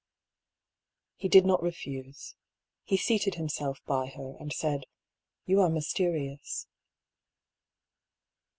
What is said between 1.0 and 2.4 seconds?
He did not refuse.